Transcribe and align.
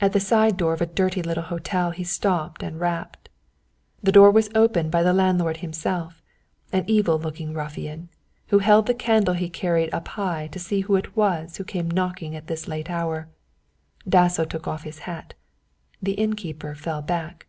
At 0.00 0.12
the 0.12 0.20
side 0.20 0.56
door 0.56 0.74
of 0.74 0.80
a 0.80 0.86
dirty 0.86 1.20
little 1.20 1.42
hotel 1.42 1.90
he 1.90 2.04
stopped 2.04 2.62
and 2.62 2.78
rapped. 2.78 3.28
The 4.00 4.12
door 4.12 4.30
was 4.30 4.48
opened 4.54 4.92
by 4.92 5.02
the 5.02 5.12
landlord 5.12 5.56
himself, 5.56 6.22
an 6.72 6.84
evil 6.86 7.18
looking 7.18 7.52
ruffian, 7.52 8.10
who 8.50 8.60
held 8.60 8.86
the 8.86 8.94
candle 8.94 9.34
he 9.34 9.48
carried 9.50 9.92
up 9.92 10.06
high 10.06 10.46
to 10.52 10.60
see 10.60 10.82
who 10.82 10.94
it 10.94 11.16
was 11.16 11.56
who 11.56 11.64
came 11.64 11.90
knocking 11.90 12.36
at 12.36 12.46
this 12.46 12.68
late 12.68 12.88
hour. 12.90 13.28
Dasso 14.08 14.44
took 14.44 14.68
off 14.68 14.84
his 14.84 15.00
hat. 15.00 15.34
The 16.00 16.12
innkeeper 16.12 16.76
fell 16.76 17.02
back. 17.02 17.48